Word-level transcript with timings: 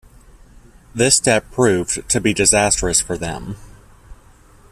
This 0.95 1.15
step 1.17 1.51
proved 1.51 2.09
to 2.09 2.19
be 2.19 2.33
disastrous 2.33 3.01
for 3.01 3.19
them. 3.19 3.57